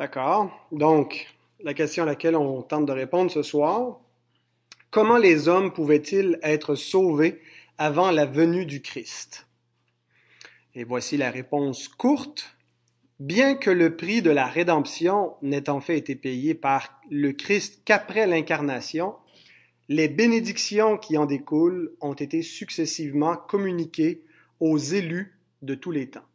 [0.00, 0.50] D'accord.
[0.72, 1.26] Donc,
[1.62, 4.00] la question à laquelle on tente de répondre ce soir,
[4.90, 7.42] comment les hommes pouvaient-ils être sauvés
[7.76, 9.46] avant la venue du Christ?
[10.74, 12.56] Et voici la réponse courte.
[13.18, 17.82] Bien que le prix de la rédemption n'ait en fait été payé par le Christ
[17.84, 19.16] qu'après l'incarnation,
[19.90, 24.24] les bénédictions qui en découlent ont été successivement communiquées
[24.60, 26.26] aux élus de tous les temps.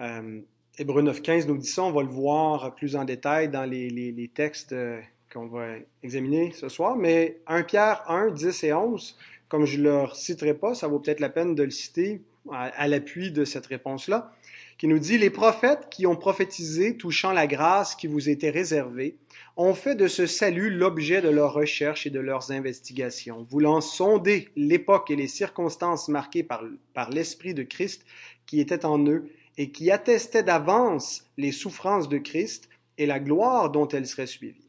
[0.00, 0.40] Euh,
[0.78, 4.72] Hébreu 9.15 nous dit ça, on va le voir plus en détail dans les, textes
[4.74, 5.00] euh,
[5.32, 5.68] qu'on va
[6.02, 9.16] examiner ce soir, mais 1 Pierre 1, 10 et 11,
[9.48, 12.20] comme je ne le citerai pas, ça vaut peut-être la peine de le citer
[12.52, 14.32] à, l'appui de cette réponse-là,
[14.76, 19.16] qui nous dit, les prophètes qui ont prophétisé touchant la grâce qui vous était réservée
[19.56, 24.50] ont fait de ce salut l'objet de leurs recherches et de leurs investigations, voulant sonder
[24.56, 28.04] l'époque et les circonstances marquées par l'Esprit de Christ
[28.44, 33.70] qui était en eux et qui attestait d'avance les souffrances de Christ et la gloire
[33.70, 34.68] dont elles seraient suivies.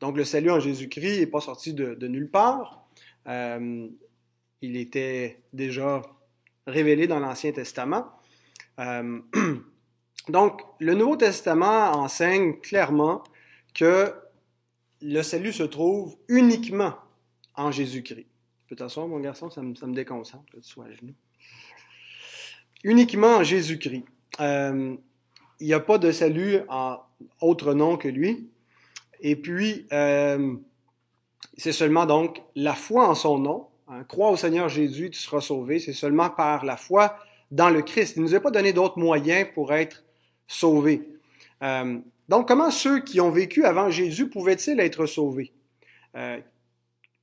[0.00, 2.88] Donc le salut en Jésus-Christ n'est pas sorti de, nulle part.
[3.26, 3.88] Euh,
[4.62, 6.02] il était déjà
[6.66, 8.10] révélé dans l'Ancien Testament.
[8.78, 9.20] Euh,
[10.28, 13.22] donc le Nouveau Testament enseigne clairement
[13.74, 14.14] que
[15.02, 16.94] le salut se trouve uniquement
[17.54, 18.26] en Jésus-Christ.
[18.68, 21.14] Peux t'asseoir, mon garçon, ça me, ça me déconcentre, que tu sois à genoux
[22.84, 24.04] uniquement en Jésus-Christ.
[24.40, 24.96] Euh,
[25.60, 26.98] il n'y a pas de salut en
[27.40, 28.48] autre nom que lui.
[29.20, 30.54] Et puis, euh,
[31.56, 33.66] c'est seulement donc la foi en son nom.
[33.88, 35.78] Hein, crois au Seigneur Jésus, tu seras sauvé.
[35.78, 37.16] C'est seulement par la foi
[37.50, 38.16] dans le Christ.
[38.16, 40.04] Il ne nous a pas donné d'autres moyens pour être
[40.46, 41.08] sauvés.
[41.62, 45.52] Euh, donc, comment ceux qui ont vécu avant Jésus pouvaient-ils être sauvés?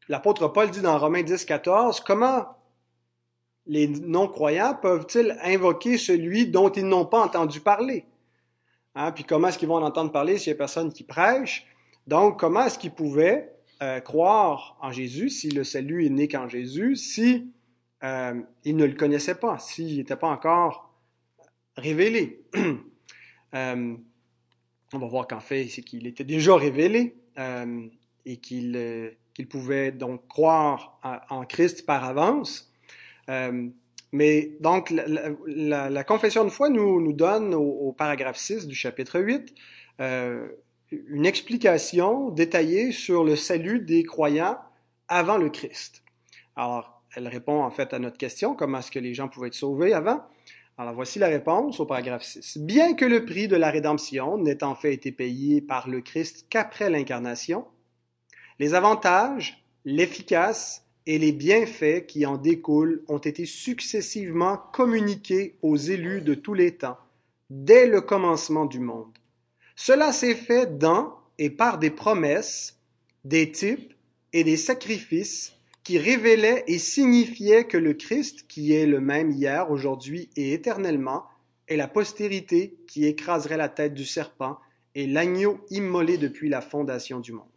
[0.10, 2.57] L'apôtre Paul dit dans Romains 10, 14, comment
[3.68, 8.06] les non-croyants peuvent-ils invoquer celui dont ils n'ont pas entendu parler?
[8.96, 9.12] Hein?
[9.12, 11.68] Puis comment est-ce qu'ils vont en entendre parler s'il n'y a personne qui prêche?
[12.08, 16.48] Donc, comment est-ce qu'ils pouvaient euh, croire en Jésus si le salut est né qu'en
[16.48, 17.52] Jésus, si
[18.04, 20.94] euh, ils ne le connaissaient pas, s'il n'était pas encore
[21.76, 22.46] révélé?
[23.54, 23.96] euh,
[24.94, 27.18] on va voir qu'en fait, c'est qu'il était déjà révélé
[28.26, 32.72] et qu'il pouvait donc croire en Christ par avance.
[33.30, 33.68] Euh,
[34.12, 34.94] mais donc,
[35.46, 39.54] la, confession de foi nous, donne au, au, paragraphe 6 du chapitre 8
[40.00, 40.48] euh,
[40.92, 44.58] une explication détaillée sur le salut des croyants
[45.08, 46.04] avant le Christ.
[46.56, 49.54] Alors, elle répond en fait à notre question, comment est-ce que les gens pouvaient être
[49.54, 50.24] sauvés avant?
[50.78, 52.60] Alors voici la réponse au paragraphe 6.
[52.60, 56.46] Bien que le prix de la rédemption n'ait en fait été payé par le Christ
[56.50, 57.66] qu'après l'incarnation,
[58.60, 66.22] les avantages, l'efficace et les bienfaits qui en découlent ont été successivement communiqués aux élus
[66.22, 66.98] de tous les temps,
[67.50, 69.18] dès le commencement du monde.
[69.78, 72.78] Cela s'est fait dans et par des promesses,
[73.24, 73.94] des types
[74.34, 75.54] et des sacrifices
[75.86, 81.24] qui révélaient et signifiaient que le Christ, qui est le même hier, aujourd'hui et éternellement,
[81.70, 84.58] est la postérité qui écraserait la tête du serpent
[84.94, 87.57] et l'agneau immolé depuis la fondation du monde.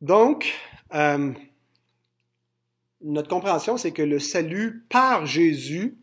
[0.00, 0.54] Donc,
[0.94, 1.32] euh,
[3.02, 5.98] notre compréhension, c'est que le salut par Jésus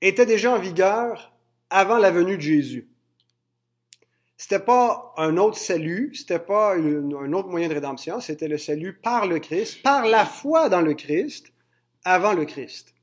[0.00, 1.32] était déjà en vigueur
[1.70, 2.88] avant la venue de Jésus.
[4.36, 8.92] C'était pas un autre salut, c'était pas un autre moyen de rédemption, c'était le salut
[8.92, 11.52] par le Christ, par la foi dans le Christ,
[12.04, 12.94] avant le Christ.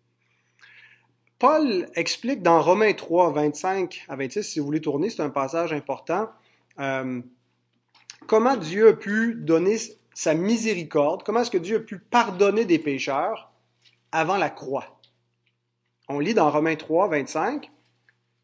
[1.40, 5.74] Paul explique dans Romains 3, 25 à 26, si vous voulez tourner, c'est un passage
[5.74, 6.30] important.
[6.80, 7.22] Euh,
[8.28, 9.78] comment Dieu a pu donner
[10.14, 13.52] sa miséricorde, comment est-ce que Dieu a pu pardonner des pécheurs
[14.12, 15.00] avant la croix?
[16.10, 17.72] On lit dans Romains 3, 25,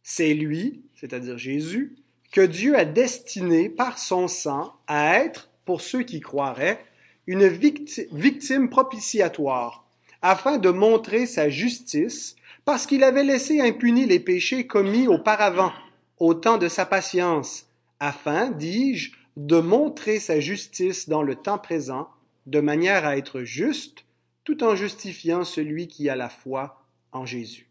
[0.04, 1.98] c'est lui, c'est-à-dire Jésus,
[2.32, 6.84] que Dieu a destiné par son sang à être, pour ceux qui croiraient,
[7.26, 9.86] une victime propitiatoire,
[10.22, 15.74] afin de montrer sa justice, parce qu'il avait laissé impunis les péchés commis auparavant,
[16.20, 17.68] au temps de sa patience,
[18.00, 22.10] afin, dis-je, de montrer sa justice dans le temps présent,
[22.48, 24.04] de manière à être juste,
[24.44, 27.70] tout en justifiant celui qui a la foi en Jésus.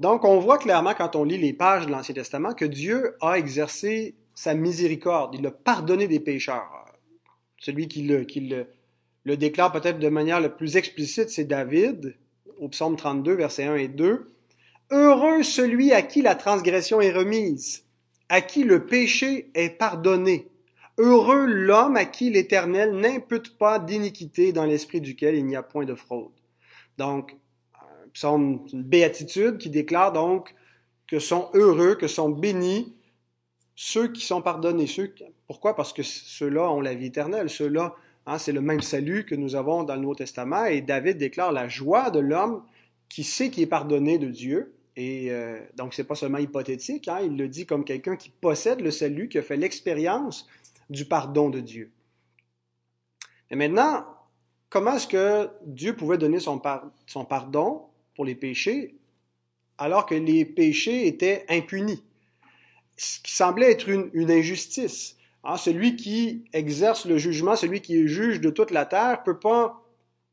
[0.00, 3.38] Donc, on voit clairement quand on lit les pages de l'Ancien Testament que Dieu a
[3.38, 5.36] exercé sa miséricorde.
[5.38, 6.92] Il a pardonné des pécheurs.
[7.58, 8.66] Celui qui le,
[9.36, 12.16] déclare peut-être de manière la plus explicite, c'est David,
[12.58, 14.26] au psaume 32, versets 1 et 2.
[14.90, 17.85] Heureux celui à qui la transgression est remise,
[18.28, 20.48] à qui le péché est pardonné.
[20.98, 25.84] Heureux l'homme à qui l'Éternel n'impute pas d'iniquité dans l'esprit duquel il n'y a point
[25.84, 26.32] de fraude.
[26.96, 27.36] Donc,
[28.14, 30.54] psaume, une béatitude qui déclare donc
[31.06, 32.96] que sont heureux, que sont bénis
[33.76, 34.86] ceux qui sont pardonnés.
[35.46, 35.76] Pourquoi?
[35.76, 37.50] Parce que ceux-là ont la vie éternelle.
[37.50, 37.94] Ceux-là,
[38.24, 40.64] hein, c'est le même salut que nous avons dans le Nouveau Testament.
[40.64, 42.64] Et David déclare la joie de l'homme
[43.10, 44.74] qui sait qu'il est pardonné de Dieu.
[44.96, 48.80] Et euh, donc, c'est pas seulement hypothétique, hein, il le dit comme quelqu'un qui possède
[48.80, 50.48] le salut, qui a fait l'expérience
[50.88, 51.90] du pardon de Dieu.
[53.50, 54.04] Et maintenant,
[54.70, 57.82] comment est-ce que Dieu pouvait donner son, pardon
[58.14, 58.96] pour les péchés
[59.78, 62.02] alors que les péchés étaient impunis?
[62.96, 65.16] Ce qui semblait être une, injustice.
[65.44, 69.38] Hein, celui qui exerce le jugement, celui qui est juge de toute la terre, peut
[69.38, 69.84] pas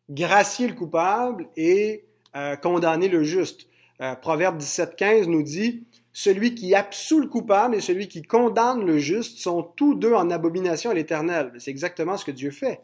[0.10, 2.06] gracier le coupable et
[2.36, 3.68] euh, condamner le juste.
[4.02, 8.98] Euh, Proverbe 17.15 nous dit, Celui qui absout le coupable et celui qui condamne le
[8.98, 11.52] juste sont tous deux en abomination à l'Éternel.
[11.58, 12.82] C'est exactement ce que Dieu fait.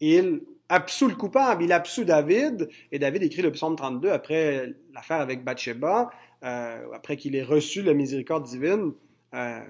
[0.00, 5.20] Il absout le coupable, il absout David, et David écrit le psaume 32 après l'affaire
[5.20, 6.10] avec Bathsheba,
[6.44, 8.92] euh, après qu'il ait reçu la miséricorde divine,
[9.34, 9.60] euh,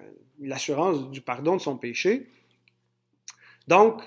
[0.41, 2.29] l'assurance du pardon de son péché.
[3.69, 4.03] Donc,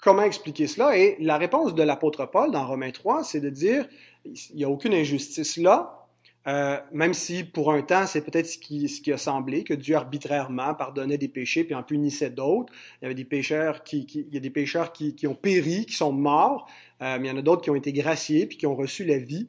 [0.00, 0.96] comment expliquer cela?
[0.96, 3.86] Et la réponse de l'apôtre Paul dans Romains 3, c'est de dire,
[4.24, 6.02] il n'y a aucune injustice là,
[6.48, 9.74] euh, même si pour un temps, c'est peut-être ce qui, ce qui a semblé, que
[9.74, 12.72] Dieu arbitrairement pardonnait des péchés puis en punissait d'autres.
[13.00, 15.34] Il y avait des pécheurs qui, qui il y a des pécheurs qui, qui, ont
[15.34, 16.68] péri, qui sont morts,
[17.00, 19.04] euh, mais il y en a d'autres qui ont été graciés puis qui ont reçu
[19.04, 19.48] la vie.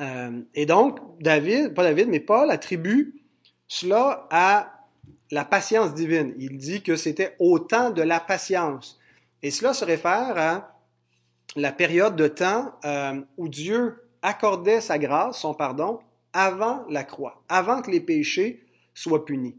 [0.00, 3.22] Euh, et donc, David, pas David, mais Paul attribue
[3.66, 4.86] cela à
[5.30, 6.34] la patience divine.
[6.38, 9.00] Il dit que c'était au temps de la patience.
[9.42, 10.73] Et cela se réfère à
[11.56, 16.00] la période de temps euh, où Dieu accordait sa grâce, son pardon,
[16.32, 18.64] avant la croix, avant que les péchés
[18.94, 19.56] soient punis.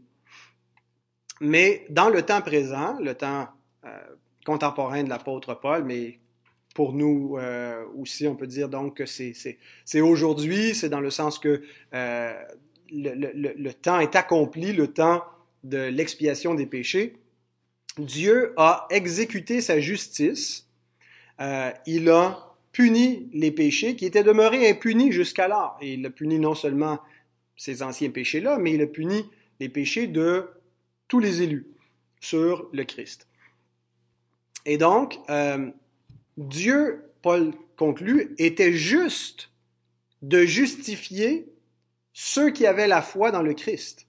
[1.40, 3.48] Mais dans le temps présent, le temps
[3.84, 3.98] euh,
[4.44, 6.18] contemporain de l'apôtre Paul, mais
[6.74, 11.38] pour nous euh, aussi, on peut dire donc que c'est aujourd'hui, c'est dans le sens
[11.38, 11.62] que
[12.92, 15.24] le, temps est accompli, le temps
[15.64, 17.16] de l'expiation des péchés.
[17.98, 20.65] Dieu a exécuté sa justice
[21.40, 25.78] euh, il a puni les péchés qui étaient demeurés impunis jusqu'alors.
[25.80, 26.98] Et il a puni non seulement
[27.56, 29.24] ces anciens péchés-là, mais il a puni
[29.60, 30.48] les péchés de
[31.08, 31.66] tous les élus
[32.20, 33.28] sur le Christ.
[34.64, 35.70] Et donc, euh,
[36.36, 39.50] Dieu, Paul conclut, était juste
[40.22, 41.48] de justifier
[42.12, 44.06] ceux qui avaient la foi dans le Christ.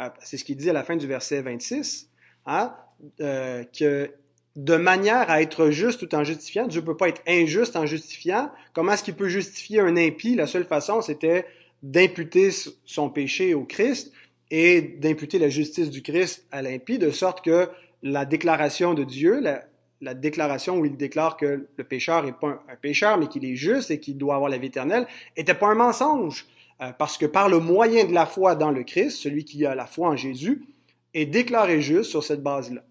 [0.00, 2.10] Euh, c'est ce qu'il dit à la fin du verset 26,
[2.46, 2.74] hein,
[3.20, 4.12] euh, que
[4.56, 6.66] de manière à être juste tout en justifiant.
[6.66, 8.50] Dieu ne peut pas être injuste en justifiant.
[8.72, 10.36] Comment est-ce qu'il peut justifier un impie?
[10.36, 11.44] La seule façon, c'était
[11.82, 12.50] d'imputer
[12.84, 14.12] son péché au Christ
[14.50, 17.68] et d'imputer la justice du Christ à l'impie, de sorte que
[18.02, 22.76] la déclaration de Dieu, la, déclaration où il déclare que le pécheur n'est pas un,
[22.76, 25.06] pécheur, mais qu'il est juste et qu'il doit avoir la vie éternelle,
[25.36, 26.46] n'était pas un mensonge.
[26.80, 29.74] Euh, parce que par le moyen de la foi dans le Christ, celui qui a
[29.74, 30.62] la foi en Jésus,
[31.14, 32.82] est déclaré juste sur cette base-là.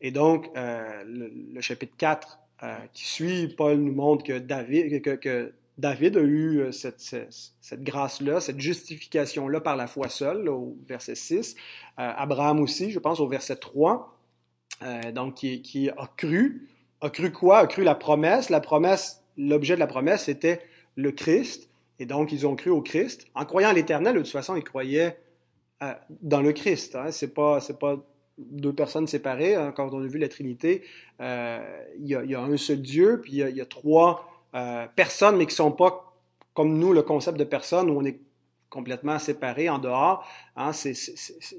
[0.00, 4.92] Et donc, euh, le, chapitre 4 euh, qui suit, Paul nous montre que David,
[6.16, 11.56] a eu euh, cette, grâce-là, cette justification-là par la foi seule, au verset 6.
[11.96, 14.18] Abraham aussi, je pense, au verset 3,
[15.14, 16.68] donc qui, qui, a cru.
[17.00, 17.58] A cru quoi?
[17.58, 18.50] A cru la promesse.
[18.50, 20.60] La promesse, l'objet de la promesse, c'était
[20.94, 21.70] le Christ.
[21.98, 23.26] Et donc, ils ont cru au Christ.
[23.34, 25.18] En croyant à l'éternel, de toute façon, ils croyaient
[26.20, 26.96] dans le Christ.
[26.96, 27.10] Hein.
[27.10, 27.96] C'est pas, c'est pas
[28.38, 29.54] deux personnes séparées.
[29.54, 30.82] Hein, quand on a vu la Trinité,
[31.20, 31.58] euh,
[31.98, 35.54] il, y a, un seul Dieu, puis il y a, trois euh, personnes, mais qui
[35.54, 36.14] sont pas
[36.54, 38.18] comme nous le concept de personne où on est
[38.70, 40.26] complètement séparés en dehors.
[40.56, 40.94] Hein, c'est,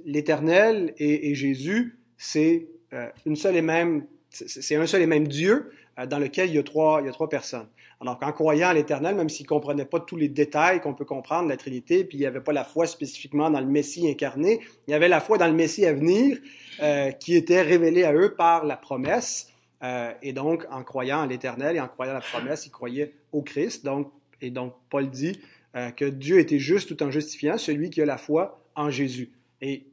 [0.06, 5.72] l'Éternel et, Jésus, c'est euh, une seule et même, c'est un seul et même Dieu
[6.06, 7.68] dans lequel il y a trois, il y a trois personnes.
[8.00, 11.06] Alors qu'en croyant à l'Éternel, même s'il ne comprenait pas tous les détails qu'on peut
[11.06, 14.08] comprendre de la Trinité, puis il n'y avait pas la foi spécifiquement dans le Messie
[14.08, 16.38] incarné, il y avait la foi dans le Messie à venir
[16.82, 19.52] euh, qui était révélée à eux par la promesse.
[19.84, 23.14] Euh, et donc, en croyant à l'Éternel et en croyant à la promesse, ils croyaient
[23.32, 23.84] au Christ.
[23.84, 24.12] Donc,
[24.42, 25.40] et donc, Paul dit
[25.76, 29.32] euh, que Dieu était juste tout en justifiant celui qui a la foi en Jésus.
[29.62, 29.88] Et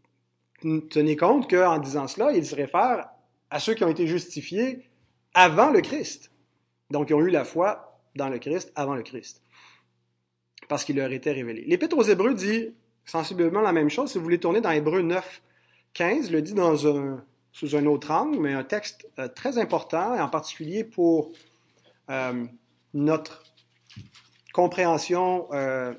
[0.90, 3.08] tenez compte qu'en disant cela, il se réfère
[3.48, 4.80] à ceux qui ont été justifiés
[5.34, 6.30] avant le Christ.
[6.90, 9.42] Donc, ils ont eu la foi dans le Christ avant le Christ.
[10.68, 11.64] Parce qu'il leur était révélé.
[11.66, 12.74] L'Épître aux Hébreux dit
[13.04, 14.12] sensiblement la même chose.
[14.12, 15.42] Si vous voulez tourner dans Hébreux 9,
[15.92, 20.14] 15, le dit dans un, sous un autre angle, mais un texte euh, très important,
[20.14, 21.32] et en particulier pour
[22.10, 22.44] euh,
[22.94, 23.42] notre
[24.52, 25.92] compréhension euh,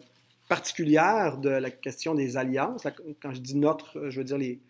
[0.49, 2.87] particulière de la question des alliances.
[3.21, 4.61] Quand je dis notre, je veux dire les,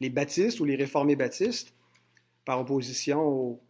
[0.00, 1.74] les baptistes ou les réformés baptistes,
[2.44, 3.60] par opposition aux,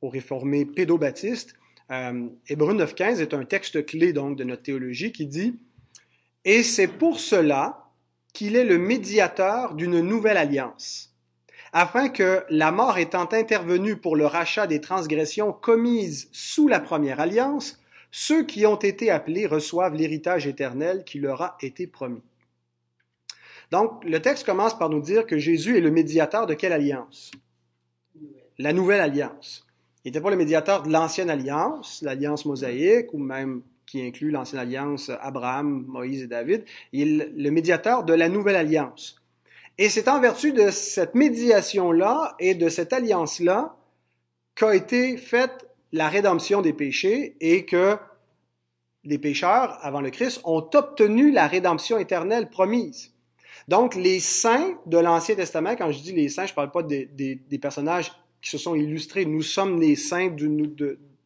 [0.00, 1.54] aux réformés pédobaptistes.
[1.90, 5.58] Euh, Hébreu 9.15 est un texte clé donc de notre théologie qui dit
[6.44, 7.88] Et c'est pour cela
[8.32, 11.14] qu'il est le médiateur d'une nouvelle alliance,
[11.72, 17.20] afin que, la mort étant intervenue pour le rachat des transgressions commises sous la première
[17.20, 22.22] alliance, ceux qui ont été appelés reçoivent l'héritage éternel qui leur a été promis.
[23.70, 27.30] Donc, le texte commence par nous dire que Jésus est le médiateur de quelle alliance?
[28.56, 29.67] La nouvelle alliance.
[30.04, 34.60] Il n'était pas le médiateur de l'ancienne alliance, l'alliance mosaïque, ou même qui inclut l'ancienne
[34.60, 36.64] alliance Abraham, Moïse et David.
[36.92, 39.16] Il est le médiateur de la nouvelle alliance.
[39.78, 43.76] Et c'est en vertu de cette médiation-là et de cette alliance-là
[44.54, 47.96] qu'a été faite la rédemption des péchés et que
[49.04, 53.12] les pécheurs, avant le Christ, ont obtenu la rédemption éternelle promise.
[53.68, 56.82] Donc, les saints de l'Ancien Testament, quand je dis les saints, je ne parle pas
[56.82, 59.24] des, des, personnages qui se sont illustrés.
[59.24, 60.48] Nous sommes les saints du,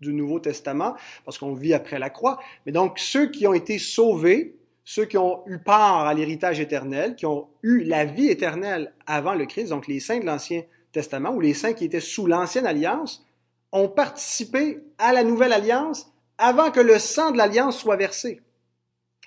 [0.00, 2.38] Nouveau Testament, parce qu'on vit après la croix.
[2.66, 7.14] Mais donc, ceux qui ont été sauvés, ceux qui ont eu part à l'héritage éternel,
[7.14, 11.30] qui ont eu la vie éternelle avant le Christ, donc les saints de l'Ancien Testament,
[11.30, 13.24] ou les saints qui étaient sous l'Ancienne Alliance,
[13.70, 18.40] ont participé à la Nouvelle Alliance avant que le sang de l'Alliance soit versé,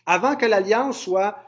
[0.06, 1.40] avant que l'Alliance soit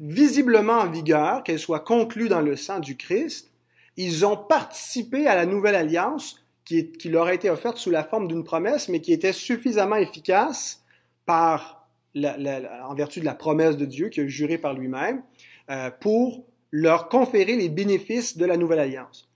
[0.00, 3.51] visiblement en vigueur, qu'elle soit conclue dans le sang du Christ,
[3.96, 8.04] ils ont participé à la Nouvelle Alliance qui, qui leur a été offerte sous la
[8.04, 10.82] forme d'une promesse, mais qui était suffisamment efficace
[11.26, 11.82] par
[12.14, 15.22] en vertu de la promesse de Dieu qui a juré par lui-même,
[15.70, 19.28] euh, pour leur conférer les bénéfices de la nouvelle alliance.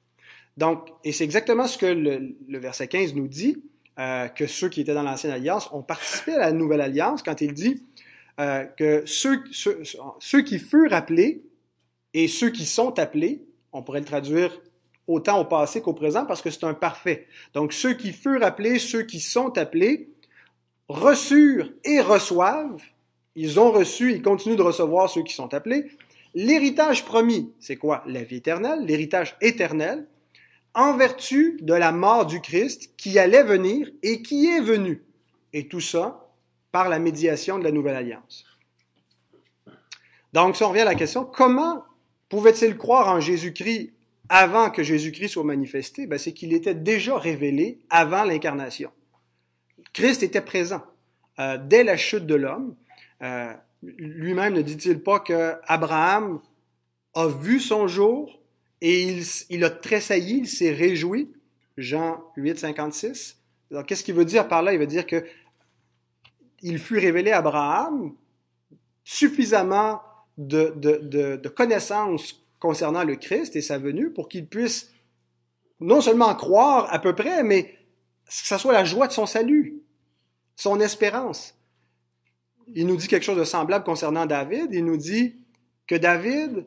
[0.57, 3.63] Donc, et c'est exactement ce que le, le, verset 15 nous dit,
[3.99, 7.41] euh, que ceux qui étaient dans l'ancienne alliance ont participé à la nouvelle alliance quand
[7.41, 7.83] il dit
[8.41, 9.83] euh, que ceux, ceux,
[10.19, 11.43] ceux qui furent appelés
[12.13, 13.46] et ceux qui sont appelés,
[13.77, 14.59] on pourrait le traduire
[15.07, 17.27] autant au passé qu'au présent parce que c'est un parfait.
[17.53, 20.09] Donc ceux qui furent appelés, ceux qui sont appelés,
[20.89, 22.83] reçurent et reçoivent,
[23.35, 25.91] ils ont reçu, ils continuent de recevoir ceux qui sont appelés,
[26.35, 28.03] l'héritage promis, c'est quoi?
[28.07, 30.07] La vie éternelle, l'héritage éternel,
[30.75, 35.05] en vertu de la mort du Christ qui allait venir et qui est venu.
[35.53, 36.31] Et tout ça
[36.73, 38.45] par la médiation de la nouvelle alliance.
[40.33, 41.85] Donc, si on revient à la question, comment
[42.29, 43.93] pouvait-il croire en Jésus-Christ
[44.29, 48.91] avant que Jésus-Christ soit manifesté, ben c'est qu'il était déjà révélé avant l'incarnation.
[49.93, 50.83] Christ était présent
[51.39, 52.75] euh, dès la chute de l'homme.
[53.23, 53.53] Euh,
[53.83, 56.41] lui-même ne dit-il pas que Abraham
[57.15, 58.41] a vu son jour
[58.81, 61.33] et il, a tressailli, il s'est réjoui?
[61.79, 63.39] Jean 8, 56.
[63.71, 64.73] Alors, qu'est-ce qu'il veut dire par là?
[64.73, 65.25] Il veut dire que
[66.63, 68.15] il fut révélé à Abraham
[69.05, 70.01] suffisamment
[70.39, 74.93] de, de, de, de connaissances concernant le Christ et sa venue pour qu'il puisse
[75.81, 77.71] non seulement croire à peu près, mais que
[78.27, 79.83] ce soit la joie de son salut,
[80.57, 81.55] son espérance.
[82.75, 84.73] Il nous dit quelque chose de semblable concernant David.
[84.73, 85.37] Il nous dit
[85.87, 86.67] que David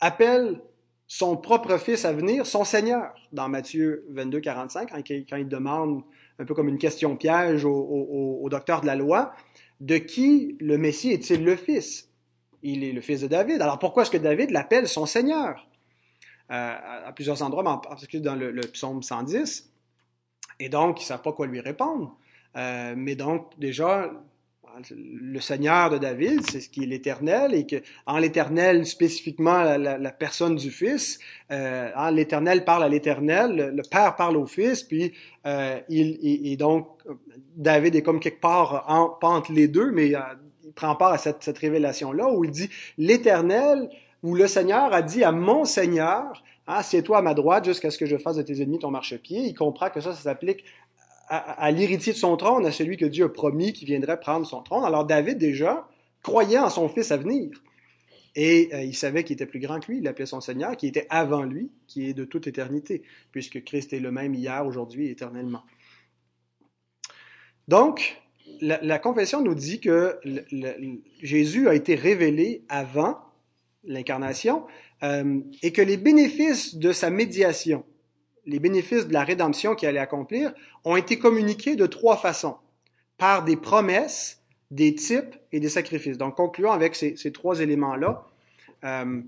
[0.00, 0.60] appelle
[1.08, 6.02] son propre fils à venir son Seigneur dans Matthieu 22, 45, quand il demande,
[6.38, 9.32] un peu comme une question piège au docteur de la loi,
[9.80, 12.10] de qui le Messie est-il le fils?
[12.62, 13.60] Il est le fils de David.
[13.62, 15.66] Alors pourquoi est-ce que David l'appelle son Seigneur?
[16.52, 16.74] Euh,
[17.06, 19.68] à, plusieurs endroits, en particulier dans le, psaume 110.
[20.60, 22.16] Et donc, ils ne savent pas quoi lui répondre.
[22.56, 24.12] Euh, mais donc, déjà,
[24.90, 30.10] le Seigneur de David, c'est ce qui est l'Éternel, et que en l'Éternel, spécifiquement la,
[30.12, 31.18] personne du Fils,
[31.50, 35.12] euh, l'Éternel parle à l'Éternel, le, Père parle au Fils, puis
[35.46, 36.88] euh, il, et, donc
[37.56, 41.18] David est comme quelque part en, pas entre les deux, mais il prend part à
[41.18, 42.68] cette, cette révélation-là où il dit
[42.98, 43.88] l'Éternel,
[44.22, 47.98] où le Seigneur a dit à mon Seigneur, ah, toi à ma droite jusqu'à ce
[47.98, 49.40] que je fasse de tes ennemis ton marchepied.
[49.46, 50.64] Il comprend que ça, ça s'applique
[51.28, 54.62] à, l'héritier de son trône, à celui que Dieu a promis qui viendrait prendre son
[54.62, 54.84] trône.
[54.84, 55.88] Alors David, déjà,
[56.22, 57.50] croyait en son fils à venir.
[58.36, 60.86] Et euh, il savait qu'il était plus grand que lui, il l'appelait son Seigneur, qui
[60.86, 63.02] était avant lui, qui est de toute éternité,
[63.32, 65.62] puisque Christ est le même hier, aujourd'hui, éternellement.
[67.66, 68.22] Donc,
[68.60, 70.20] la, confession nous dit que
[71.22, 73.18] Jésus a été révélé avant
[73.84, 74.66] l'incarnation
[75.02, 77.84] euh, et que les bénéfices de sa médiation,
[78.46, 80.52] les bénéfices de la rédemption qu'il allait accomplir,
[80.84, 82.56] ont été communiqués de trois façons.
[83.18, 86.18] Par des promesses, des types et des sacrifices.
[86.18, 88.26] Donc, concluons avec ces, trois éléments-là.
[88.84, 89.22] Euh,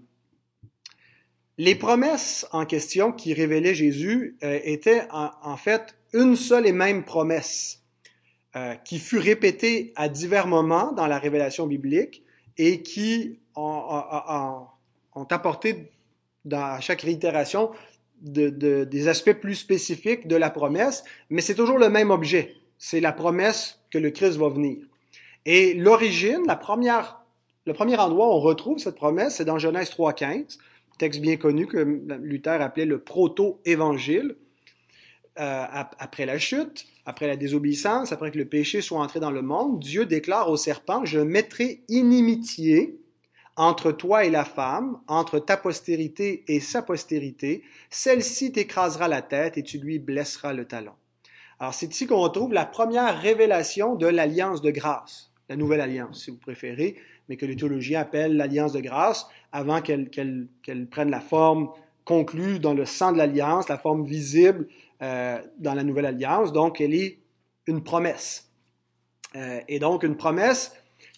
[1.59, 7.05] les promesses en question qui révélaient Jésus euh, étaient en, fait une seule et même
[7.05, 7.83] promesse
[8.57, 12.23] euh, qui fut répété à divers moments dans la révélation biblique
[12.57, 14.67] et qui ont,
[15.31, 15.91] apporté
[16.45, 17.71] dans chaque réitération
[18.21, 22.57] des aspects plus spécifiques de la promesse, mais c'est toujours le même objet.
[22.79, 24.79] C'est la promesse que le Christ va venir.
[25.47, 27.23] Et l'origine, la première,
[27.67, 30.59] le premier endroit où on retrouve cette promesse, c'est dans Genèse 3.15,
[30.99, 34.37] texte bien connu que Luther appelait le proto-évangile.
[35.39, 35.65] Euh,
[35.99, 39.79] après la chute, après la désobéissance, après que le péché soit entré dans le monde,
[39.79, 42.99] Dieu déclare au serpent, je mettrai inimitié
[43.59, 49.59] entre toi et la femme, entre ta postérité et sa postérité, celle-ci t'écrasera la tête
[49.59, 50.93] et tu lui blesseras le talon.
[51.59, 56.23] Alors c'est ici qu'on retrouve la première révélation de l'alliance de grâce, la nouvelle alliance
[56.25, 56.97] si vous préférez,
[57.29, 60.49] mais que les théologiens appellent l'alliance de grâce avant qu'elle
[60.89, 61.71] prenne la forme
[62.05, 64.69] conclue dans le sang de l'alliance, la forme visible
[65.03, 66.53] euh, dans la nouvelle alliance.
[66.53, 67.19] Donc elle est
[67.67, 68.53] une promesse.
[69.35, 70.73] Euh, et donc une promesse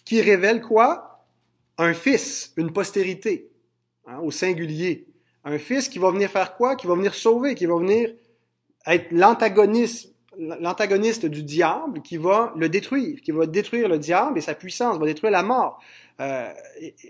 [0.05, 1.10] qui révèle quoi?
[1.77, 3.49] Un fils, une postérité,
[4.07, 5.07] hein, au singulier.
[5.43, 6.75] Un fils qui va venir faire quoi?
[6.75, 8.13] Qui va venir sauver, qui va venir
[8.85, 14.41] être l'antagoniste, l'antagoniste du diable, qui va le détruire, qui va détruire le diable et
[14.41, 15.79] sa puissance, va détruire la mort.
[16.19, 16.51] Euh,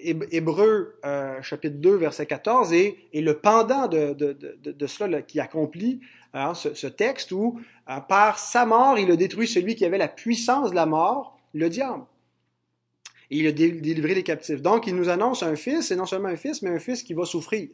[0.03, 5.41] Hébreu euh, chapitre 2 verset 14 est, le pendant de, de, de, de cela qui
[5.41, 5.99] accomplit
[6.33, 10.07] hein, ce, texte où euh, par sa mort il a détruit celui qui avait la
[10.07, 12.03] puissance de la mort, le diable
[13.31, 14.61] et il a délivré les captifs.
[14.61, 17.13] Donc, il nous annonce un fils, et non seulement un fils, mais un fils qui
[17.13, 17.69] va souffrir.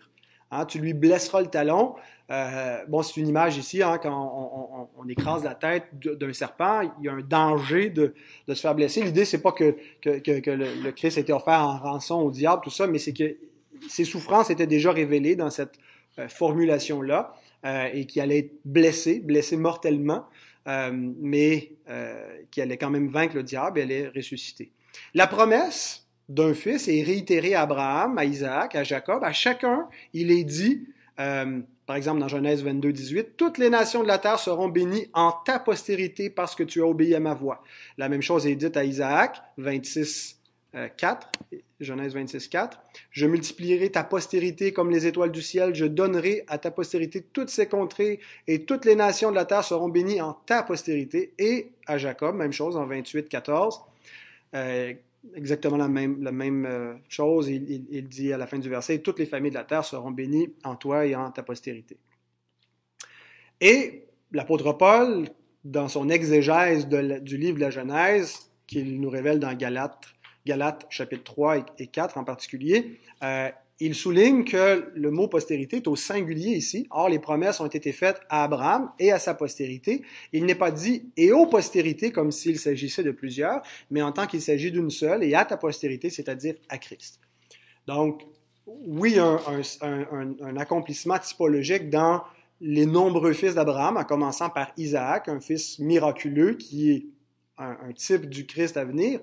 [0.52, 1.96] Hein, tu lui blesseras le talon.
[2.30, 7.06] Euh, bon, c'est une image ici, hein, quand on, écrase la tête d'un serpent, il
[7.06, 8.14] y a un danger de,
[8.48, 9.02] se faire blesser.
[9.02, 12.86] L'idée, c'est pas que, le, Christ a été offert en rançon au diable, tout ça,
[12.86, 13.36] mais c'est que
[13.90, 15.80] ses souffrances étaient déjà révélées dans cette
[16.20, 17.34] euh, formulation-là,
[17.66, 20.26] euh, et qu'il allait être blessé, blessé mortellement,
[21.02, 21.72] mais
[22.52, 24.74] qu'il allait quand même vaincre le diable et allait ressusciter.
[25.14, 29.24] La promesse d'un fils est réitérée à Abraham, à Isaac, à Jacob.
[29.24, 30.88] À chacun, il est dit,
[31.20, 35.08] euh, par exemple dans Genèse 22, 18, Toutes les nations de la terre seront bénies
[35.14, 37.64] en ta postérité parce que tu as obéi à ma voix.
[37.98, 40.38] La même chose est dite à Isaac, 26,
[40.98, 42.80] 4, euh, Genèse 26, 4.
[43.12, 45.76] Je multiplierai ta postérité comme les étoiles du ciel.
[45.76, 49.64] Je donnerai à ta postérité toutes ces contrées et toutes les nations de la terre
[49.64, 51.34] seront bénies en ta postérité.
[51.40, 53.82] Et à Jacob, même chose en 28, 14.
[54.54, 54.94] Euh,
[55.36, 57.50] exactement la même, euh, chose.
[57.50, 60.54] Il, dit à la fin du verset, toutes les familles de la terre seront bénies
[60.64, 61.98] en toi et en ta postérité.
[63.60, 65.28] Et l'apôtre Paul,
[65.64, 70.06] dans son exégèse du livre de la Genèse, qu'il nous révèle dans Galates,
[70.46, 73.50] Galates chapitre 3 et 4 en particulier, euh,
[73.80, 76.88] il souligne que le mot postérité est au singulier ici.
[76.90, 80.04] Or, les promesses ont été faites à Abraham et à sa postérité.
[80.34, 83.62] Il n'est pas dit et aux postérités comme s'il s'agissait de plusieurs,
[83.92, 87.20] mais en tant qu'il s'agit d'une seule et à ta postérité, c'est-à-dire à Christ.
[87.86, 88.24] Donc,
[88.66, 89.40] oui, un,
[89.82, 92.24] un, accomplissement typologique dans
[92.60, 97.06] les nombreux fils d'Abraham, en commençant par Isaac, un fils miraculeux qui est
[97.58, 99.20] un, type du Christ à venir,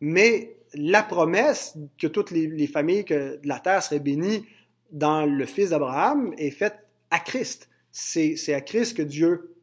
[0.00, 4.44] mais la promesse que toutes les, familles de la terre seraient bénies
[4.90, 6.76] dans le Fils d'Abraham est faite
[7.10, 7.68] à Christ.
[7.90, 9.54] C'est à Christ que Dieu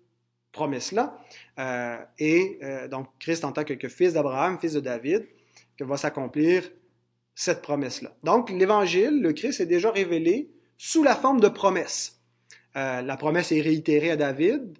[0.52, 1.18] promet cela.
[1.60, 5.28] Euh, et euh, donc, Christ en tant que, fils d'Abraham, fils de David,
[5.78, 6.64] que va s'accomplir
[7.36, 8.16] cette promesse-là.
[8.24, 12.22] Donc, l'Évangile, le Christ est déjà révélé sous la forme de promesse.
[12.76, 14.78] Euh, la promesse est réitérée à David.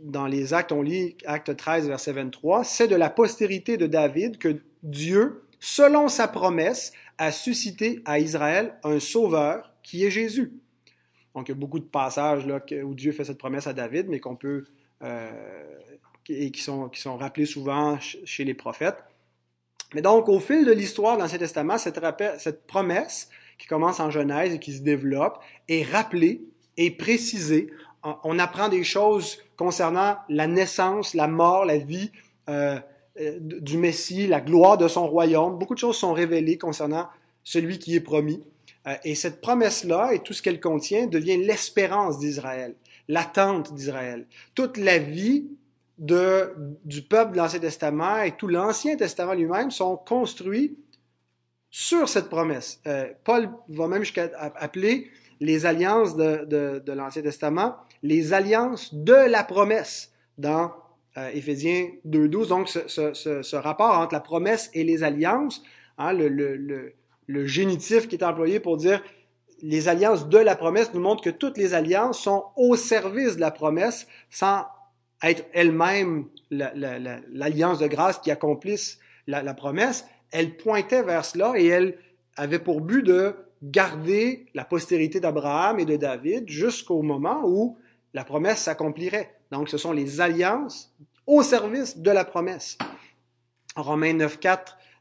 [0.00, 4.38] Dans les actes, on lit acte 13, verset 23, c'est de la postérité de David
[4.38, 10.52] que Dieu selon sa promesse, a suscité à Israël un sauveur qui est Jésus.
[11.34, 14.08] Donc, il y a beaucoup de passages là, où Dieu fait cette promesse à David,
[14.08, 14.64] mais qu'on peut
[15.02, 15.30] euh,
[16.28, 19.02] et qui sont, qui sont rappelés souvent chez les prophètes.
[19.94, 24.52] Mais donc, au fil de l'histoire dans l'Ancien Testament, cette, promesse qui commence en Genèse
[24.52, 26.42] et qui se développe est rappelée
[26.76, 27.70] et précisée.
[28.02, 32.12] On apprend des choses concernant la naissance, la mort, la vie,
[32.48, 32.78] euh,
[33.40, 35.58] du Messie, la gloire de son royaume.
[35.58, 37.08] Beaucoup de choses sont révélées concernant
[37.44, 38.42] celui qui est promis.
[38.86, 42.74] Euh, et cette promesse-là et tout ce qu'elle contient devient l'espérance d'Israël,
[43.08, 44.26] l'attente d'Israël.
[44.54, 45.46] Toute la vie
[45.98, 50.78] du peuple de l'Ancien Testament et tout l'Ancien Testament lui-même sont construits
[51.70, 52.80] sur cette promesse.
[52.86, 59.44] Euh, Paul va même jusqu'à appeler les alliances de l'Ancien Testament les alliances de la
[59.44, 60.72] promesse dans
[61.18, 62.48] euh, Éphésiens 2.12.
[62.48, 65.62] Donc, ce, rapport entre la promesse et les alliances,
[65.96, 66.94] hein, le,
[67.46, 69.02] génitif qui est employé pour dire
[69.60, 73.40] les alliances de la promesse nous montre que toutes les alliances sont au service de
[73.40, 74.64] la promesse sans
[75.22, 80.06] être elles-mêmes l'alliance de grâce qui accomplisse la, la, promesse.
[80.30, 81.98] Elles pointaient vers cela et elles
[82.36, 87.76] avaient pour but de garder la postérité d'Abraham et de David jusqu'au moment où
[88.14, 89.34] la promesse s'accomplirait.
[89.50, 90.94] Donc, ce sont les alliances
[91.28, 92.78] au service de la promesse.
[93.76, 94.58] Romains 9.4,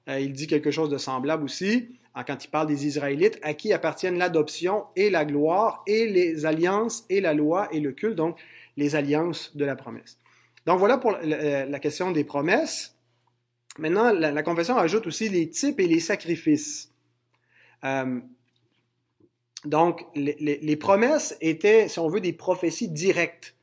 [0.10, 3.74] euh, il dit quelque chose de semblable aussi, quand il parle des Israélites, à qui
[3.74, 8.40] appartiennent l'adoption et la gloire, et les alliances et la loi et le culte, donc
[8.76, 10.18] les alliances de la promesse.
[10.66, 12.96] Donc voilà pour la, question des promesses.
[13.78, 16.92] Maintenant, la, confession ajoute aussi les types et les sacrifices.
[17.84, 18.20] Euh,
[19.66, 23.56] donc, les, promesses étaient, si on veut, des prophéties directes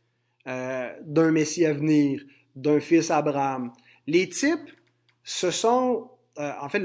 [0.46, 2.22] euh, d'un Messie à venir,
[2.56, 3.72] d'un fils Abraham.
[4.06, 4.70] Les types,
[5.22, 6.82] ce sont, euh, en fait,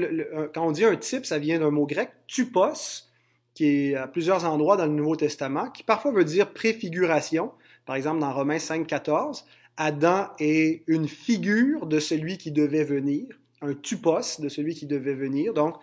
[0.54, 3.06] quand on dit un type, ça vient d'un mot grec, tupos,
[3.54, 7.52] qui est à plusieurs endroits dans le Nouveau Testament, qui parfois veut dire préfiguration.
[7.84, 9.44] Par exemple, dans Romains 5, 14,
[9.76, 13.26] Adam est une figure de celui qui devait venir,
[13.60, 15.54] un tupos de celui qui devait venir.
[15.54, 15.76] Donc,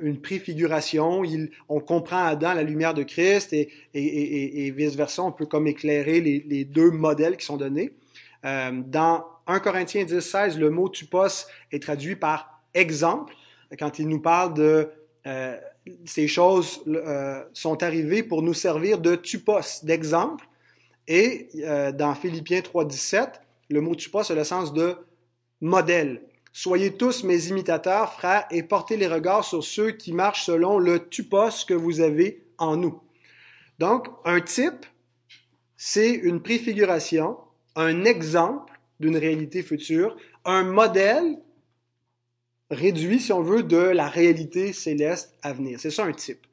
[0.00, 1.22] une préfiguration.
[1.68, 5.22] on comprend Adam la lumière de Christ et, et, vice-versa.
[5.22, 7.92] On peut comme éclairer les, deux modèles qui sont donnés.
[8.44, 13.34] Euh, dans 1 Corinthiens 10, 16, le mot tupos est traduit par exemple.
[13.78, 14.90] Quand il nous parle de
[15.26, 15.56] euh,
[16.04, 20.46] ces choses euh, sont arrivées pour nous servir de tupos, d'exemple.
[21.06, 21.50] Et
[21.98, 24.96] dans Philippiens 3, 17, le mot tupos a le sens de
[25.60, 26.22] modèle.
[26.50, 31.08] Soyez tous mes imitateurs, frères, et portez les regards sur ceux qui marchent selon le
[31.08, 33.02] tupos que vous avez en nous.
[33.78, 34.86] Donc, un type,
[35.76, 37.36] c'est une préfiguration,
[37.76, 41.38] un exemple d'une réalité future, un modèle
[42.70, 45.80] réduit, si on veut, de la réalité céleste à venir.
[45.80, 46.46] C'est ça un type.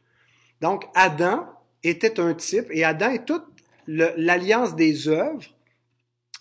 [0.60, 1.48] Donc, Adam
[1.84, 3.46] était un type, et Adam est toute
[3.88, 5.44] l'alliance des œuvres,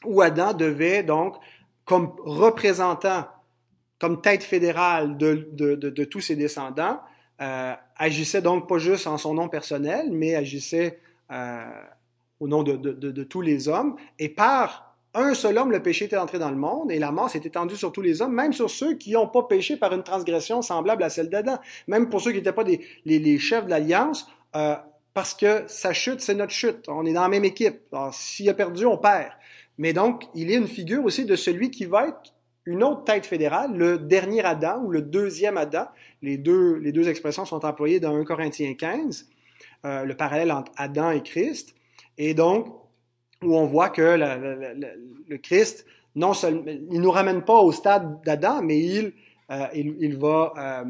[0.04, 1.36] où Adam devait donc,
[1.84, 3.26] comme représentant
[4.00, 7.00] comme tête fédérale de, de, tous ses descendants,
[7.42, 10.98] euh, agissait donc pas juste en son nom personnel, mais agissait
[11.30, 11.64] euh,
[12.40, 13.96] au nom de, tous les hommes.
[14.18, 17.30] Et par un seul homme, le péché était entré dans le monde et la mort
[17.30, 20.02] s'est étendue sur tous les hommes, même sur ceux qui n'ont pas péché par une
[20.02, 23.64] transgression semblable à celle d'Adam, même pour ceux qui n'étaient pas des, les, les, chefs
[23.66, 24.76] de l'Alliance, euh,
[25.14, 26.88] parce que sa chute, c'est notre chute.
[26.88, 27.80] On est dans la même équipe.
[28.12, 29.32] S'il a perdu, on perd.
[29.78, 32.34] Mais donc, il est une figure aussi de celui qui va être
[32.66, 35.86] une autre tête fédérale, le dernier Adam ou le deuxième Adam.
[36.22, 39.28] Les deux, les deux expressions sont employées dans 1 Corinthiens 15,
[39.84, 41.74] euh, le parallèle entre Adam et Christ.
[42.22, 42.66] Et donc,
[43.42, 44.02] où on voit que
[45.26, 49.14] le Christ, non seulement, il nous ramène pas au stade d'Adam, mais il,
[49.50, 50.84] euh, il, va euh,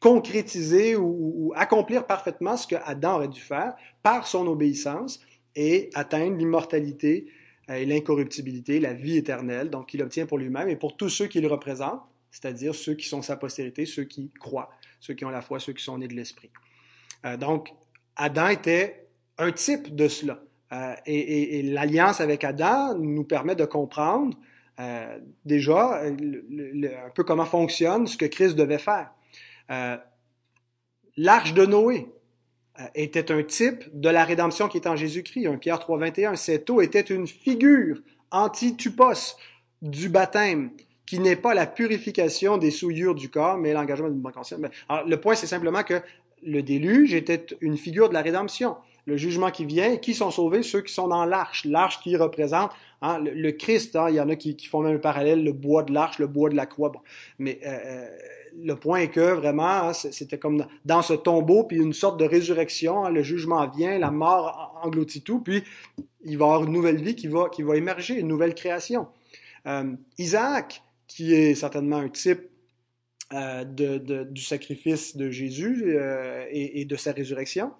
[0.00, 5.20] concrétiser ou, accomplir parfaitement ce que Adam aurait dû faire par son obéissance
[5.54, 7.26] et atteindre l'immortalité
[7.70, 11.28] euh, et l'incorruptibilité, la vie éternelle, donc qu'il obtient pour lui-même et pour tous ceux
[11.28, 12.02] qui le représentent,
[12.32, 15.72] c'est-à-dire ceux qui sont sa postérité, ceux qui croient, ceux qui ont la foi, ceux
[15.72, 16.50] qui sont nés de l'Esprit.
[17.26, 17.72] Euh, donc,
[18.16, 19.02] Adam était
[19.38, 20.40] un type de cela.
[20.72, 24.36] Euh, et, l'alliance avec Adam nous permet de comprendre
[25.44, 29.12] déjà un peu comment fonctionne ce que Christ devait faire.
[31.16, 32.08] L'arche de Noé,
[32.80, 35.46] euh, était un type de la rédemption qui est en Jésus-Christ.
[35.46, 37.98] 1 Pierre 3.21, cette eau était une figure
[38.30, 39.36] anti-tupos
[39.82, 40.70] du baptême,
[41.04, 44.58] qui n'est pas la purification des souillures du corps, mais l'engagement d'une bonne conscience.
[44.88, 46.00] Alors, le point, c'est simplement que
[46.42, 48.76] le déluge était une figure de la rédemption.
[49.04, 50.62] Le jugement qui vient, qui sont sauvés?
[50.62, 51.64] Ceux qui sont dans l'arche.
[51.64, 53.96] L'arche qui représente hein, le, Christ.
[53.96, 56.28] Hein, il y en a qui, font même un parallèle, le bois de l'arche, le
[56.28, 56.92] bois de la croix.
[57.38, 58.08] Mais euh, euh
[58.60, 62.24] le point est que vraiment, hein, c'était comme dans ce tombeau, puis une sorte de
[62.24, 63.08] résurrection.
[63.08, 65.62] Le jugement vient, la mort engloutit tout, puis
[66.24, 69.08] il va y avoir une nouvelle vie qui va, émerger, une nouvelle création.
[69.66, 72.42] Euh, Isaac, qui est certainement un type
[73.32, 75.96] du sacrifice de Jésus
[76.50, 77.72] et, de sa résurrection.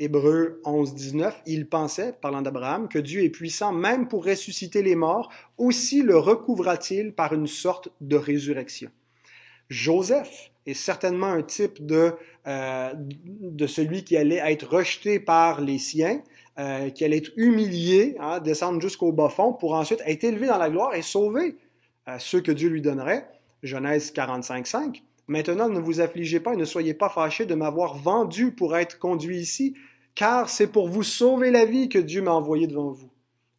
[0.00, 4.96] Hébreu 11, 19, il pensait, parlant d'Abraham, que Dieu est puissant même pour ressusciter les
[4.96, 8.90] morts, aussi le recouvra-t-il par une sorte de résurrection.
[9.68, 12.14] Joseph est certainement un type de,
[12.46, 16.22] euh, de celui qui allait être rejeté par les siens,
[16.58, 20.58] euh, qui allait être humilié, hein, descendre jusqu'au bas fond pour ensuite être élevé dans
[20.58, 21.58] la gloire et sauver
[22.08, 23.28] euh, ceux que Dieu lui donnerait.
[23.62, 25.02] Genèse 45, 5.
[25.28, 28.98] Maintenant, ne vous affligez pas et ne soyez pas fâchés de m'avoir vendu pour être
[28.98, 29.74] conduit ici,
[30.14, 33.10] car c'est pour vous sauver la vie que Dieu m'a envoyé devant vous.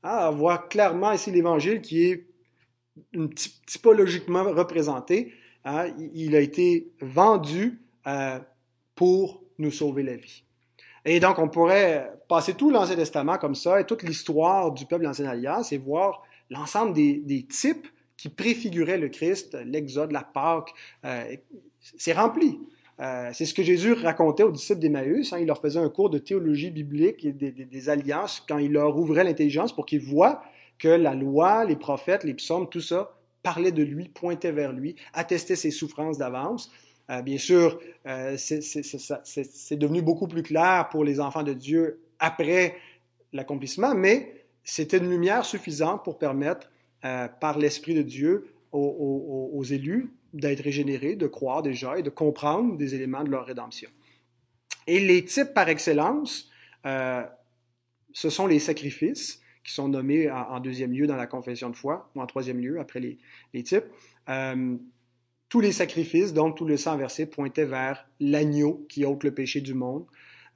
[0.04, 2.28] Ah, on voit clairement ici l'Évangile qui est
[3.66, 5.34] typologiquement représenté
[5.64, 8.40] Hein, il a été vendu euh,
[8.96, 10.44] pour nous sauver la vie.
[11.06, 15.04] Et donc, on pourrait passer tout l'Ancien Testament comme ça et toute l'histoire du peuple
[15.04, 17.88] de l'Ancienne Alliance et voir l'ensemble des, types
[18.18, 20.74] qui préfiguraient le Christ, l'Exode, la Pâque.
[21.06, 21.36] Euh,
[21.80, 22.60] c'est rempli.
[23.02, 25.34] Euh, c'est ce que Jésus racontait aux disciples d'Emmaüs.
[25.34, 25.40] Hein.
[25.40, 29.24] il leur faisait un cours de théologie biblique et des, alliances quand il leur ouvrait
[29.24, 30.44] l'intelligence pour qu'ils voient
[30.78, 34.96] que la loi, les prophètes, les psaumes, tout ça parlait de lui, pointait vers lui,
[35.14, 36.72] attestait ses souffrances d'avance.
[37.10, 42.76] Euh, bien sûr, euh, c'est devenu beaucoup plus clair pour les enfants de Dieu après
[43.34, 46.70] l'accomplissement, mais c'était une lumière suffisante pour permettre,
[47.40, 52.96] par l'Esprit de Dieu, aux, élus d'être régénérés, de croire déjà et de comprendre des
[52.96, 53.90] éléments de leur rédemption.
[54.88, 56.50] Et les types par excellence,
[56.84, 62.10] ce sont les sacrifices qui sont nommés en, deuxième lieu dans la confession de foi,
[62.16, 63.20] ou en troisième lieu après les,
[63.54, 63.86] les types
[65.52, 69.60] tous les sacrifices, donc tout le sang versé, pointait vers l'agneau qui ôte le péché
[69.60, 70.06] du monde.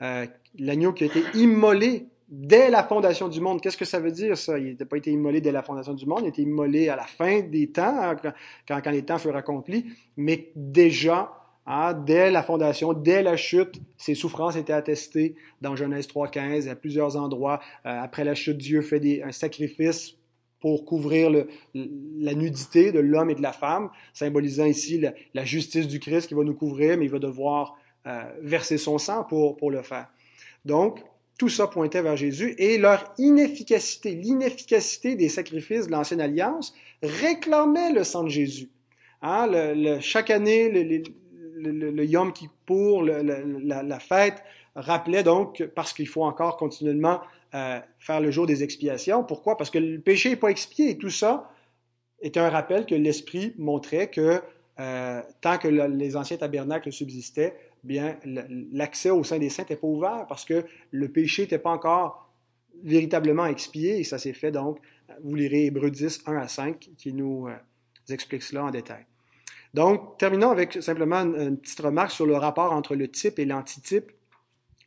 [0.01, 0.25] Euh,
[0.57, 3.61] l'agneau qui a été immolé dès la fondation du monde.
[3.61, 4.57] Qu'est-ce que ça veut dire, ça?
[4.57, 6.95] Il n'a pas été immolé dès la fondation du monde, il a été immolé à
[6.95, 8.15] la fin des temps, hein,
[8.67, 9.85] quand, les temps furent accomplis,
[10.17, 11.33] mais déjà,
[11.65, 16.75] hein, dès la fondation, dès la chute, ses souffrances étaient attestées dans Genèse 3.15, à
[16.75, 17.59] plusieurs endroits.
[17.85, 20.15] Euh, après la chute, Dieu fait un sacrifice
[20.59, 21.29] pour couvrir
[21.75, 24.99] la nudité de l'homme et de la femme, symbolisant ici
[25.33, 28.97] la, justice du Christ qui va nous couvrir, mais il va devoir euh, verser son
[28.97, 30.07] sang pour, pour le faire.
[30.63, 31.03] Donc,
[31.38, 37.91] tout ça pointait vers Jésus et leur inefficacité, l'inefficacité des sacrifices de l'Ancienne Alliance réclamait
[37.91, 38.69] le sang de Jésus.
[39.21, 39.50] Hein,
[40.00, 41.04] chaque année, le,
[41.58, 44.43] le, le Yom Kippour, la, la, fête,
[44.76, 47.21] rappelait donc, parce qu'il faut encore continuellement
[47.54, 49.24] euh, faire le jour des expiations.
[49.24, 49.58] Pourquoi?
[49.58, 51.52] Parce que le péché n'est pas expié et tout ça
[52.21, 54.41] est un rappel que l'Esprit montrait que
[54.79, 58.17] euh, tant que les anciens tabernacles subsistaient, bien
[58.71, 62.33] l'accès au sein des saints n'était pas ouvert parce que le péché n'était pas encore
[62.83, 64.79] véritablement expié et ça s'est fait donc,
[65.23, 67.53] vous lirez Hébreu 10, 1 à 5 qui nous euh,
[68.13, 69.05] explique cela en détail.
[69.73, 74.11] Donc, terminons avec simplement une petite remarque sur le rapport entre le type et l'antitype.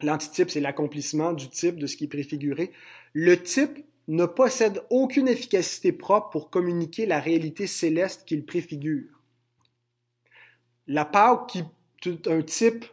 [0.00, 2.72] L'antitype, c'est l'accomplissement du type, de ce qui est préfiguré.
[3.12, 9.17] Le type ne possède aucune efficacité propre pour communiquer la réalité céleste qu'il préfigure.
[10.88, 11.58] La Pâque,
[12.00, 12.84] qui est un type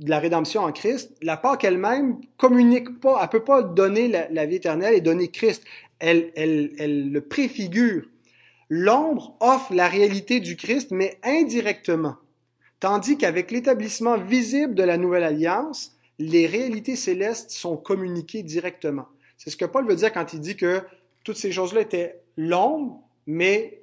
[0.00, 4.46] de la rédemption en Christ, la Pâque elle-même communique pas, elle peut pas donner la,
[4.46, 5.62] vie éternelle et donner Christ.
[5.98, 8.04] Elle, elle, elle le préfigure.
[8.70, 12.16] L'ombre offre la réalité du Christ, mais indirectement.
[12.80, 19.06] Tandis qu'avec l'établissement visible de la nouvelle alliance, les réalités célestes sont communiquées directement.
[19.36, 20.82] C'est ce que Paul veut dire quand il dit que
[21.24, 23.77] toutes ces choses-là étaient l'ombre, mais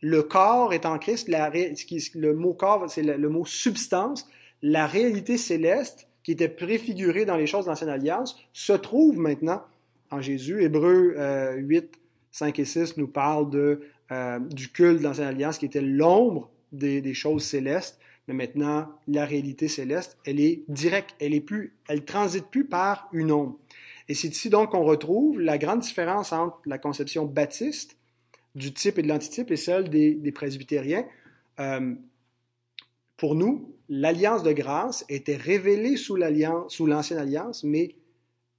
[0.00, 1.28] le corps est en Christ.
[1.28, 4.28] le mot corps, c'est le, mot substance.
[4.62, 9.62] La réalité céleste, qui était préfigurée dans les choses de l'Ancienne Alliance, se trouve maintenant
[10.10, 10.62] en Jésus.
[10.62, 11.14] Hébreu
[11.56, 11.98] 8,
[12.30, 13.80] 5 et 6 nous parlent de,
[14.12, 17.98] euh, du culte de l'Ancienne Alliance, qui était l'ombre des, des choses célestes.
[18.28, 23.08] Mais maintenant, la réalité céleste, elle est directe, elle est plus, elle transite plus par
[23.12, 23.58] une ombre.
[24.08, 27.97] Et c'est ici donc qu'on retrouve la grande différence entre la conception baptiste
[28.58, 31.06] du type et de l'antitype et celle des, des presbytériens.
[31.60, 31.94] Euh,
[33.16, 37.94] pour nous, l'alliance de grâce était révélée sous l'ancienne alliance, mais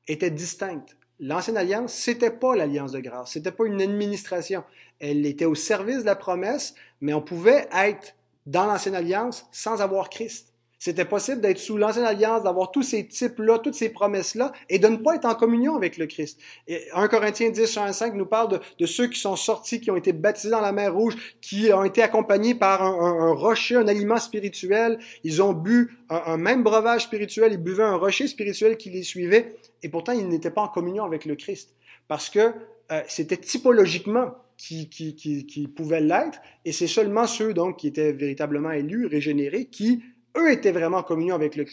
[0.08, 0.98] était distincte.
[1.20, 4.64] L'ancienne alliance, c'était pas l'alliance de grâce, c'était pas une administration.
[5.00, 9.82] Elle était au service de la promesse, mais on pouvait être dans l'Ancienne Alliance sans
[9.82, 10.49] avoir Christ.
[10.80, 14.88] C'était possible d'être sous l'Ancienne Alliance, d'avoir tous ces types-là, toutes ces promesses-là, et de
[14.88, 16.40] ne pas être en communion avec le Christ.
[16.70, 19.98] Et 1 Corinthiens 10, 1 5 nous parle de, ceux qui sont sortis, qui ont
[19.98, 24.20] été baptisés dans la mer Rouge, qui ont été accompagnés par un, rocher, un aliment
[24.20, 25.00] spirituel.
[25.26, 29.04] Ils ont bu un, un, même breuvage spirituel, ils buvaient un rocher spirituel qui les
[29.04, 31.76] suivait, et pourtant ils n'étaient pas en communion avec le Christ.
[32.08, 32.54] Parce que
[32.92, 37.88] euh, c'était typologiquement qui, qui, qui, qui pouvaient l'être, et c'est seulement ceux donc qui
[37.88, 40.04] étaient véritablement élus, régénérés, qui
[40.38, 41.64] eux étaient vraiment en communion avec le,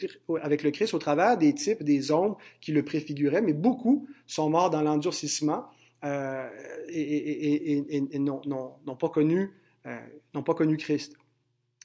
[0.71, 4.83] Christ au travers des types, des ombres qui le préfiguraient, mais beaucoup sont morts dans
[4.83, 5.67] l'endurcissement
[6.89, 11.17] et, n'ont pas connu Christ.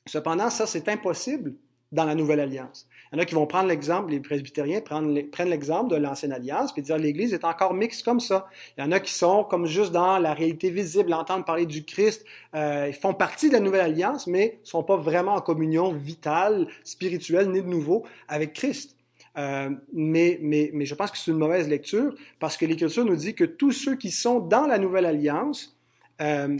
[0.05, 1.55] Cependant, ça, c'est impossible
[1.91, 2.88] dans la Nouvelle Alliance.
[3.12, 6.71] Il y en a qui vont prendre l'exemple, les presbytériens prennent l'exemple de l'Ancienne Alliance,
[6.71, 8.47] puis dire l'Église est encore mixte comme ça.
[8.78, 11.84] Il y en a qui sont comme juste dans la réalité visible, entendre parler du
[11.84, 12.24] Christ,
[12.56, 16.67] euh, ils font partie de la Nouvelle Alliance, mais sont pas vraiment en communion vitale,
[16.86, 18.95] spirituelle, née de nouveau avec Christ.
[19.38, 23.15] Euh, mais, mais, mais je pense que c'est une mauvaise lecture parce que l'Écriture nous
[23.15, 25.78] dit que tous ceux qui sont dans la Nouvelle Alliance
[26.21, 26.58] euh,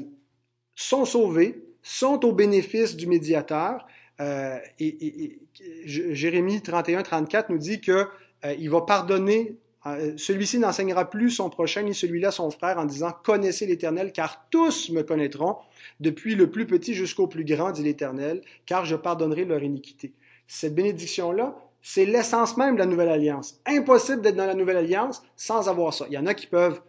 [0.76, 3.86] sont sauvés, sont au bénéfice du médiateur,
[4.22, 5.40] euh, et,
[5.86, 8.08] Jérémie 31-34 nous dit que
[8.46, 9.58] euh, il va pardonner.
[9.88, 14.46] Euh, celui-ci n'enseignera plus son prochain ni celui-là son frère en disant Connaissez l'Éternel, car
[14.52, 15.58] tous me connaîtront,
[16.00, 20.14] depuis le plus petit jusqu'au plus grand, dit l'Éternel, car je pardonnerai leur iniquité.
[20.48, 23.60] cette bénédiction-là, c'est l'essence même de la nouvelle alliance.
[23.66, 26.06] Impossible d'être dans la nouvelle alliance sans avoir ça.
[26.10, 26.82] Il y en a qui peuvent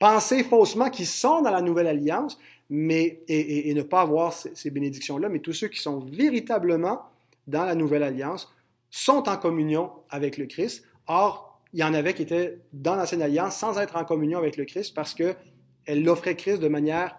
[0.00, 2.38] penser faussement qu'ils sont dans la nouvelle alliance,
[2.70, 7.02] mais, et, ne pas avoir ces, bénédictions-là, mais tous ceux qui sont véritablement
[7.46, 8.52] dans la nouvelle alliance
[8.90, 10.84] sont en communion avec le Christ.
[11.06, 14.56] Or, il y en avait qui étaient dans l'ancienne alliance sans être en communion avec
[14.56, 17.18] le Christ parce qu'elle offrait Christ de manière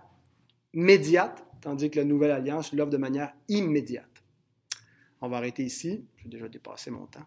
[0.73, 4.23] médiate, tandis que la nouvelle alliance l'offre de manière immédiate.
[5.21, 6.05] On va arrêter ici.
[6.17, 7.25] J'ai déjà dépassé mon temps.